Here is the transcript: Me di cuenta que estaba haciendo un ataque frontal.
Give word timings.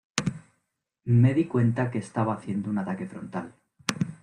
Me 1.19 1.31
di 1.35 1.45
cuenta 1.47 1.91
que 1.91 1.99
estaba 1.99 2.33
haciendo 2.33 2.71
un 2.71 2.79
ataque 2.79 3.05
frontal. 3.05 3.53